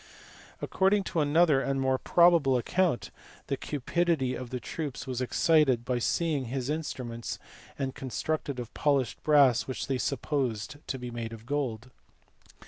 According 0.63 1.03
to 1.03 1.19
another 1.19 1.61
and 1.61 1.79
more 1.79 1.99
probable 1.99 2.57
account, 2.57 3.11
the 3.45 3.55
cupidity 3.55 4.33
of 4.33 4.49
the 4.49 4.59
troops 4.59 5.05
was 5.05 5.21
excited 5.21 5.85
by 5.85 5.99
seeing 5.99 6.45
his 6.45 6.71
instruments, 6.71 7.37
constructed 7.93 8.59
of 8.59 8.73
polished 8.73 9.21
brass 9.21 9.67
which 9.67 9.85
they 9.85 9.99
supposed 9.99 10.77
to 10.87 10.97
be 10.97 11.11
made 11.11 11.33
of 11.33 11.45
gold. 11.45 11.91